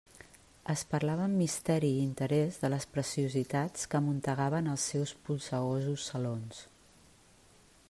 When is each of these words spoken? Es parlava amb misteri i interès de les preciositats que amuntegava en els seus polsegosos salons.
Es 0.73 0.83
parlava 0.93 1.21
amb 1.25 1.41
misteri 1.41 1.91
i 1.97 1.99
interès 2.05 2.57
de 2.63 2.71
les 2.75 2.87
preciositats 2.95 3.85
que 3.93 4.01
amuntegava 4.01 4.63
en 4.65 4.73
els 4.73 4.89
seus 4.95 5.15
polsegosos 5.29 6.09
salons. 6.15 6.65